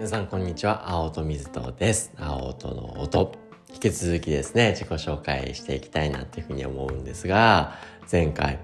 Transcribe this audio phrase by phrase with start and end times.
[0.00, 0.88] 皆さんこんにちは。
[0.88, 2.10] 青と水戸です。
[2.16, 3.32] 青との音。
[3.70, 7.74] 引き続きですね自己紹介していきたいなっていうふうに思うんですが
[8.10, 8.58] 前回、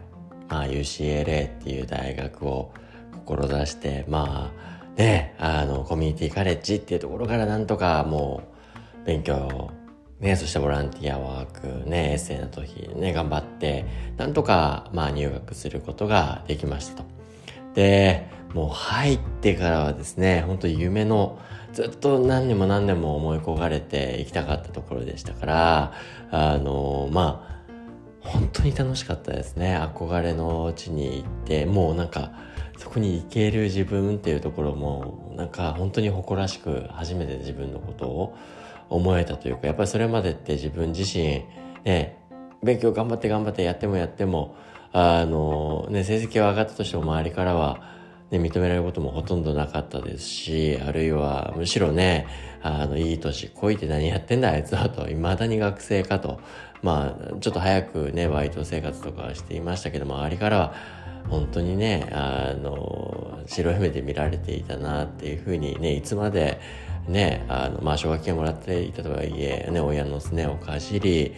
[0.49, 2.73] まあ、UCLA っていう大学を
[3.27, 8.43] 志してまあねあのコミュニティカレッジっていうところからなんとかも
[9.03, 9.71] う勉強
[10.21, 13.85] ね、そしてボランティアワーク、ね、エッセイの時ね、頑張って、
[14.17, 17.05] なんとか、まあ入学することができましたと。
[17.75, 21.39] で、もう入ってからはですね、本当夢の
[21.75, 25.93] ずっと何年も何年も思い焦がれて行きたかったところでしたから、
[26.31, 29.77] あの、まあ、本当に楽しかったですね。
[29.77, 32.33] 憧れの地に行って、もうなんか、
[32.79, 38.35] そこに行ける自分っていうところも、なんか本当に誇らしく初めて自分のことを
[38.89, 41.45] 思えたというか、やっぱりそれまでって自分自身、
[41.85, 42.17] ね、
[42.63, 44.57] 勉強頑張って頑張ってやってもやっても、
[44.93, 47.95] あの、ね、成績は上がったとしても周りからは、
[48.31, 52.27] ね、認められることもほとんどなかったですし、あるいはむしろね、
[52.63, 56.41] あの、いい年こいて何やってんだあいつはと、未だに学生かと、
[56.83, 60.75] まあ、ちょっと早くね、バイト生活とかしていましたけども、周りからは、
[61.29, 66.61] 本当にね、あの、白い目で見られていたなっていうふうにね、いつまで
[67.09, 71.35] ね、あの、まあ、奨学金をもらっていたとはいえ、ね、親のすねをかじり、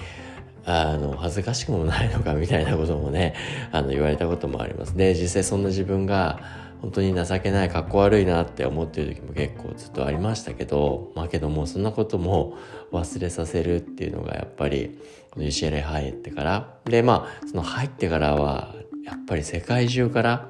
[0.65, 3.35] あの、恥ずかしくもないのかみたいなこともね、
[3.73, 4.97] あの、言われたこともあります。
[4.97, 6.41] で、実際そんな自分が、
[6.81, 12.57] 本当に情けない、格好悪いなって思ってる時も結構ずっとありましたけど、まあけどもそんなことも
[12.93, 14.99] 忘れさせるっていうのがやっぱり、
[15.31, 20.49] この UCLA 入ってから、で、まあ、その入ってからは、やっぱり世界中から、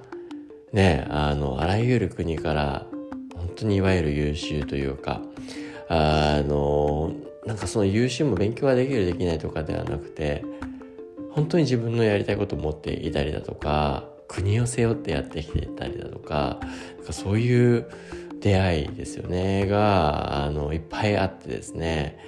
[0.72, 2.86] ね、あの、あらゆる国から、
[3.34, 5.22] 本当にいわゆる優秀というか、
[5.88, 7.12] あの、
[7.46, 10.44] なんかその優秀も勉強ができるできないとかではなくて、
[11.30, 16.60] 本当に自分のやりたいことを持っていたりだとか、国を背負ってやってきてたりだとか
[17.06, 17.90] かそういう
[18.40, 19.66] 出会いですよね。
[19.66, 22.18] があのいっぱいあってですね。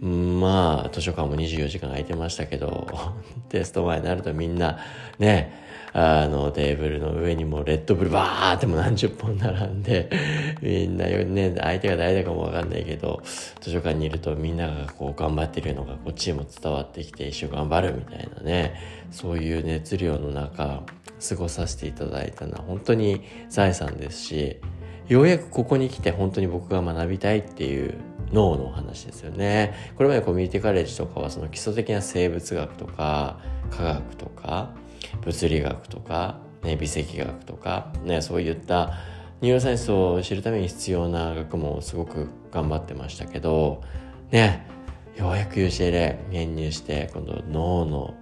[0.00, 2.86] まあ図書館も24時間空いてましたけど
[3.48, 4.78] テスト前になるとみんな
[5.18, 5.64] ね
[5.96, 10.10] あの、テーブルの上にもレッドブルバーっても何十本並んで、
[10.60, 13.22] みんなよね、相手が誰だかもわかんないけど、
[13.60, 18.74] 図書館にいるとみんながこう頑張ってるのがこっちにも伝わってきて一緒頑張るみたいなね、
[19.12, 20.82] そういう熱量の中、
[21.28, 24.56] 過ごさせていただいたのは本当に財産ですし、
[25.06, 27.94] ようやくここに来て本当に僕が学びたいっていう
[28.32, 29.74] 脳の話ですよね。
[29.96, 33.38] これまでコミュニティカレッジとかはその基礎的な生物学とか
[33.70, 34.70] 科学とか
[35.24, 38.94] 物理学とか、ね、微積学とか、ね、そういった
[39.40, 43.82] ニューロサイエンスを知るために必要な学問をすごく頑張ってましたけど、
[44.30, 44.66] ね、
[45.16, 48.14] ようやく UCLA 編入して今度脳の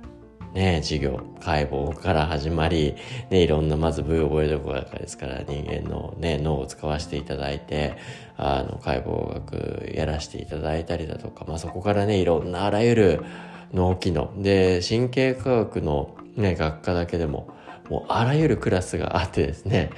[0.54, 2.94] ね、授業、解剖から始まり、
[3.30, 7.96] ね、いろんなまず部位覚えるところからですから人間のね、脳を使わせていただいて、
[8.36, 13.24] あの、解剖学やらせていただいたりだとか、まあそこからね、いろんなあらゆる
[13.72, 14.30] 脳機能。
[14.42, 17.48] で、神経科学のね、学科だけでも、
[17.88, 19.90] もうあらゆるクラスがあってですね、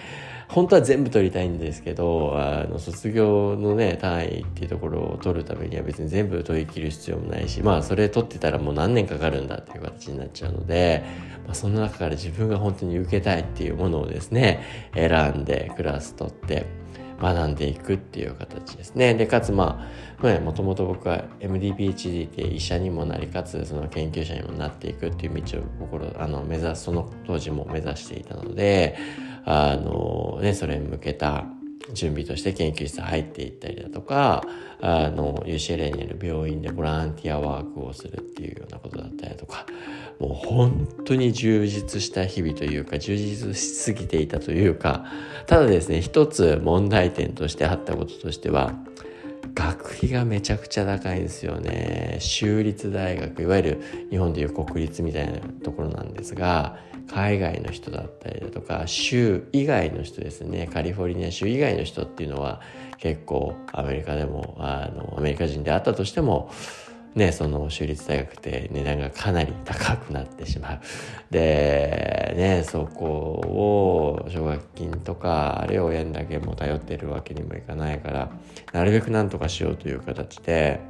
[0.48, 11.02] 本当は全部取りたいんですけど、あの、卒業のね、単位っていうところを取るためには別に全部取り切る必要もないし、まあ、それ取ってたらもう何年かかるんだっていう形になっちゃうので、
[11.44, 14.62] まあ、その中から自分が本当に受けたいっていうものをですね、
[14.94, 16.66] 選んでクラス取って、
[17.20, 19.14] 学んでいくっていう形ですね。
[19.14, 19.88] で、かつま
[20.20, 28.96] あ、もともと僕は MD-PhD って医者にもなり、かつその研究者にもなっていくっていう道を心、あの、目指す、その当時も目指していたので、
[29.44, 31.44] あの、ね、それに向けた
[31.92, 34.42] 準備として研究室入っていったりだとか、
[34.80, 39.66] あの、UCLA にある病院でボランティアワークをするっていうようなことだったりとか、
[40.18, 45.04] もう本当に充実した日々というか、充実しすぎていたというか、
[45.46, 48.74] ただですね、一つ問題点としてあったこととしては、
[49.54, 52.16] 学費がめちゃくちゃ高いんですよね。
[52.18, 56.78] 州立大学、いわゆる日本でいう国立みたいなところなんですが、
[57.08, 62.60] 海外の人だったりだとか、州以外の人ですね、カリフォルニア州以外の人っていうのは
[62.98, 66.50] 結構アメリカでも、あの、アメリカ人であったとしても、
[67.14, 70.80] ね、その州立大学って値段がかなり高くなってしまう。
[71.30, 78.30] で、ね、そこを奨学金とか、あるいは親にだけも頼ってるわけにもいかないから、
[78.72, 80.80] なるべくなんとかしようという形で、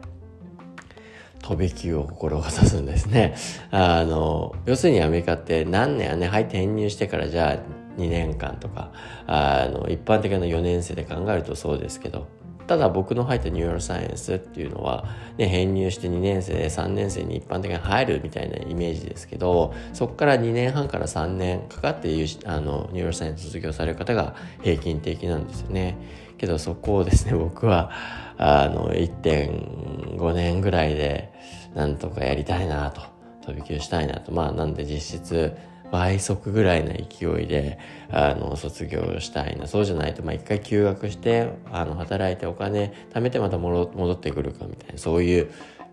[1.45, 3.35] 飛び級を志すんですね。
[3.71, 8.93] あの、要するにアメリカって何年ね、入って転入してからじゃあ2年間とか、
[9.27, 12.29] あの、一般的な4年生で考えるとそうですけど、
[12.67, 15.05] ただ僕の入った neuroscience っていうのは、
[15.37, 22.09] ね、編入して2年生で3年生に一般的に入るみたいなイメージですけどそこから2年半から3年かかって
[22.47, 25.97] あの neuroscience 卒業される方が平均的なんですよね。
[26.39, 27.91] けどそこをですね 僕は
[28.37, 31.33] あの1.5年ぐらいで
[31.75, 33.03] なんとかやりたいなと
[33.47, 35.57] 飛び級したいなとまあなんで実質
[35.91, 37.79] 倍速ぐらいの勢いで
[38.11, 39.67] あの卒業したいな。
[39.67, 45.47] そうじゃないと、まあ、一回休学してあの働いてお金貯めてまた戻ってくるかみたいなそういう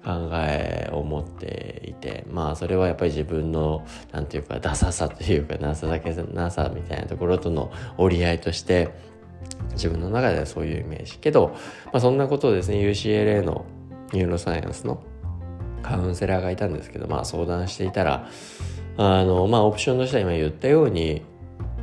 [0.03, 8.89] 考えを持っていてまあそれはやっぱり自分の何て言うかダサさというか情けなさみたいなところとの折り合いとして
[9.73, 11.17] 自分の中ではそういうイメージ。
[11.17, 11.55] けど、
[11.85, 13.65] まあ、そんなことをですね UCLA の
[14.11, 15.03] ニューロサイエンスの
[15.83, 18.27] カウンセラーがいたんですけど、まあ、相談していたら
[18.97, 21.21] あのまあオプションとしては今言ったように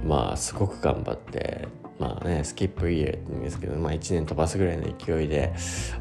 [0.05, 1.69] まあすごく頑張って
[1.99, 5.52] まあねスキップイヤーって言うんですけど、まあ、1年飛ばすぐらいの勢いで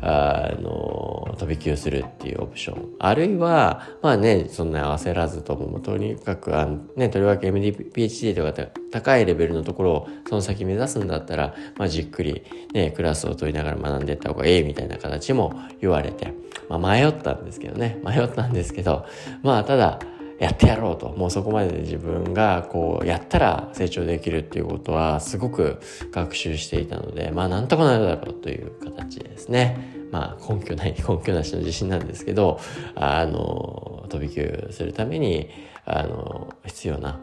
[0.01, 2.95] あの飛び級するっていうオプション。
[2.99, 12.43] あるいはまあねそんな焦らずともとにかくあ、ね、とりわけ MD-PhD とか高いレベルのところをその先目指すんだったら、まあ、じっくり、
[12.73, 16.33] ね、クラスを取りながら学んでいった方がええみたいな形も言われて、
[16.69, 17.99] まあ、迷ったんですけどね。
[18.03, 19.05] 迷ったんですけど
[19.41, 19.99] まあただ
[20.39, 21.09] やってやろうと。
[21.09, 25.79] もうそこまで自分がこうやったら成長できるっていうことはすごく
[26.11, 29.95] 学習していたのでまあなんとかなるだろうという形ですね。
[30.11, 32.59] まあ根拠ない根拠なしの自信なんですけど
[32.95, 35.49] あの飛び級するために
[35.85, 37.19] あの必要な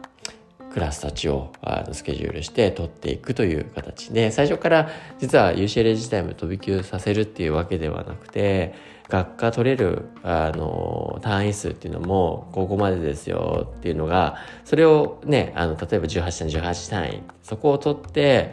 [0.75, 4.89] クラスたちをあのスケジュールして取っていくという形で最初から
[5.19, 8.75] 実は UCLA 自体も飛び級させるっていうわけではなくて
[9.07, 18.51] 学科取れるあの単位数っていうのもここまでですよっていうのがそれをねあの例えば18単位18単位そこを取って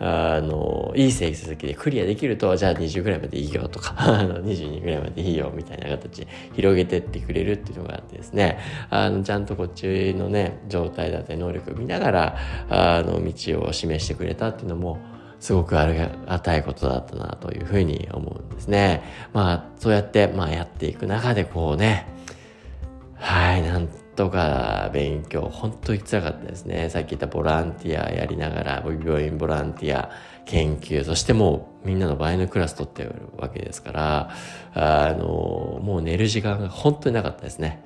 [0.00, 8.58] あのいい成績でクリアできるとじゃあ20ぐらいまでいいよとか あの22ぐらいまでいいよみたいな形広げてってくれるっていうのがあってですね。
[8.90, 12.36] あのちゃんとこっちのね状態だったり能力を見ながら
[12.68, 14.98] あの道を示してくれたっていうのも
[15.42, 19.02] すごくありがたいことだったなというふうに思うんですね。
[19.32, 22.06] まあ、そうやって、まあ、やっていく中でこうね、
[23.16, 26.90] はい、なんとか勉強、本当に辛かったですね。
[26.90, 30.12] さっき言ったボランティアやりながら、病院ボランティア、
[30.44, 34.30] 研究、そしてもうみんなの倍のクラス取ってるわけですから、
[34.74, 37.82] あの、もう寝る時間が本当になかったですね。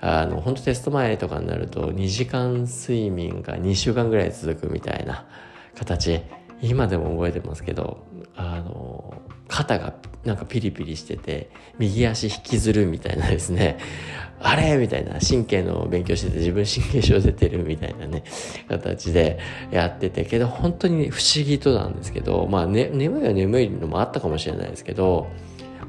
[0.00, 5.26] あの、本当テスト前とかになると2時間睡眠が2週間ぐらい続くみたいな
[5.74, 6.22] 形。
[6.62, 8.04] 今でも覚えてますけど
[8.34, 9.94] あの肩が
[10.24, 13.78] なんかピリピリしてて右足引きずるみたいなですね。
[14.38, 18.22] あれみたいな神経の勉強してて自分神経症出てるみたいなね
[18.68, 19.38] 形で
[19.70, 25.28] やっててけど本当に不思議となんですけどまあ、ね、眠いは眠いのもあったかもしれないですけど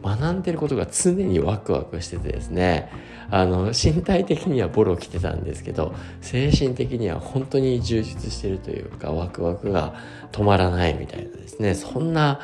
[0.04, 2.90] 学んでることが常にワクワクしててですね。
[3.30, 9.96] あの身体的にはボロ来てたんですけど精神的には本当に充実してるというかワクワクが
[10.32, 11.74] 止まらないみたいなですね。
[11.76, 12.40] そんな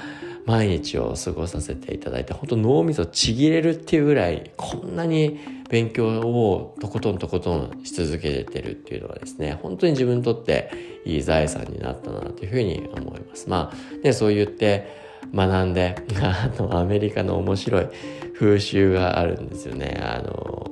[0.45, 5.39] 毎日を過ごさせていただいて本当脳みそちぎれるっていうぐらいこんなに
[5.69, 13.49] 勉強をとことんとことんし続けてるっていうのはですね本当に自分にとっていい財産になったなというふうに思います。
[13.49, 15.02] まあねそう言って
[15.33, 17.87] 学んで あのアメリカの面白い
[18.35, 19.99] 風習があるんですよね。
[20.01, 20.71] あの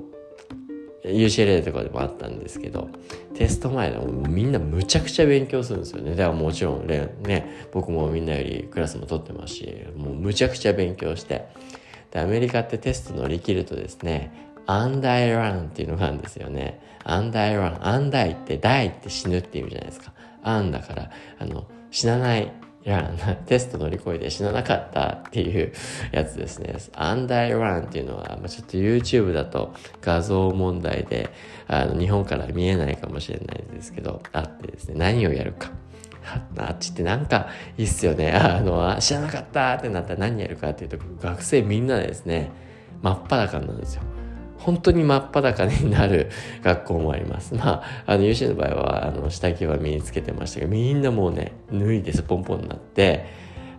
[1.04, 2.90] UCLA とかでもあったんですけど
[3.34, 6.12] テスト前でもみんなむちゃくちゃ勉強するんですよね。
[6.12, 11.46] だからもちろんね僕もみんなよりクラスも取ってますしもうむちゃくちゃ勉強して。
[12.12, 16.80] でアメリカってテスト乗り切るとですねアンダイランっていうのがあるんですよね。
[17.04, 20.14] アンダイランアンダイってダイって死ぬっていう意味じゃないですか。
[20.44, 22.52] アンだからあの死なない
[22.84, 23.12] いや、
[23.46, 25.72] テスト乗り越えて死ななかったっていう
[26.12, 26.76] やつですね。
[26.96, 31.30] アンダイランっていうのは、ちょっと YouTube だと画像問題で、
[31.68, 35.72] あの、日本から見えないかもしれないですけど、あってですね、何をやるか。
[36.58, 37.48] あっちってなんか
[37.78, 38.32] いいっすよね。
[38.32, 42.52] あの、知らなかったってなったら何やるかっていうと、学生みんなでですね、
[43.02, 44.04] 真っ裸なんですよ。
[44.64, 46.30] 本当に真っ裸になる
[46.64, 47.56] 学校もあります。
[47.56, 53.26] まあ、あの、UC の場合は、あの、下着は身につけてましたけど、みんなもうね、脱いでスポンポンになって、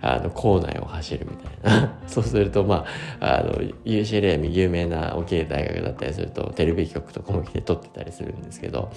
[0.00, 1.98] あの、校内を走るみたいな。
[2.08, 2.84] そうすると、ま
[3.20, 3.52] あ、あの、
[3.84, 8.90] UCLA 有名な大きい大学だったりすると、テレビ局とかも来て撮ってたりするんですけど、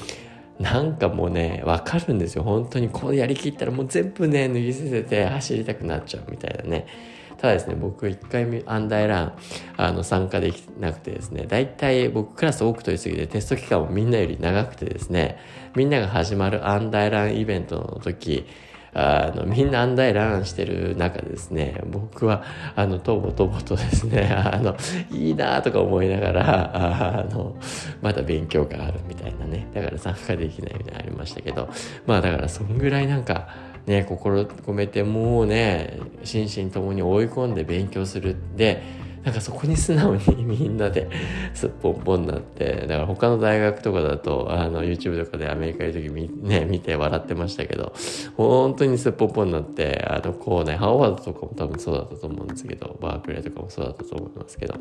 [0.60, 2.44] なんかもうね、わかるんですよ。
[2.44, 6.88] 本当にこうやりきったらもう全部ね、脱ぎ捨てて走りたくなっちゃうみたいなね。
[7.38, 9.38] ただですね、僕1回目アンダーラン
[9.78, 15.38] あの参加できなくてですね、大体僕クラス多く取りすぎてテスト期間もみんなより長くてですね、
[15.76, 18.46] みんなが始まるアンダーランイベントの時、
[18.98, 22.44] あの、みんなアンダイランしてる中ですね、僕は、
[22.78, 24.78] あの、とぼとぼとですね、 あの、
[25.12, 26.72] いいなとか思いながら、
[27.20, 27.58] あの、
[28.02, 31.68] まだ勉強があるみたいなね、だから参加できないみたいなのありましたけど、
[32.08, 33.50] まあだからそんぐらいなんか、
[33.88, 38.36] ね、心込めてもうね、心身ともに追い込んで勉強する。
[38.56, 38.82] で、
[39.26, 41.10] なんかそこに素直にみんなで
[41.56, 47.94] すっぽんぽんになって、だから他の大学とかだと、あの、YouTube とかでアメリカいる時み、ね、見て笑ってましたけど、
[48.38, 54.76] 本当にすっぽんぽんになって、あの、こうね、ハーバードとかも多分そうだったと思うんですけど、バークレーとかもそうだったと思いますけど、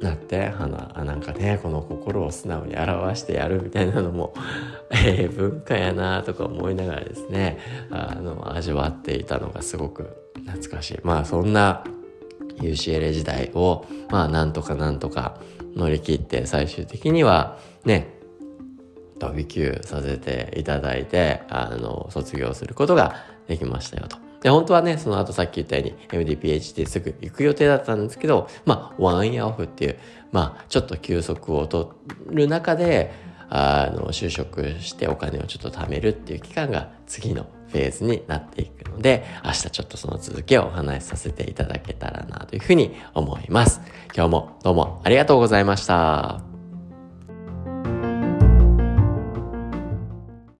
[0.00, 4.34] なってあのなんかねこの心を素直に表してやるみたいなのも、
[4.92, 7.58] えー、文化やなとか思いながらですね
[7.90, 11.84] あの味わっていたのがすごく懐かしいまあそんな
[12.58, 15.40] UCLA 時代をまあなんとかなんとか
[15.74, 18.14] 乗り切って最終的にはね
[19.18, 23.14] 飛び級させていただいてあの卒業することが
[23.48, 24.25] できましたよと。
[24.42, 29.98] で、本当はね、その後さっき言ったように MDPHD すぐ行く予定だったんですけど、まあ、ワンイヤーオフっていう、
[30.32, 31.88] まあ、ちょっと休息を取
[32.26, 33.12] る中で、
[33.48, 43.80] あの、就職してお金をちょっと貯めるっていう期間が次のフェーズになっていくので、明日ちょっとその続きをお話しさせていただけたらなというふうに思います。
[44.14, 46.55] 今日もどうもありがとうございました。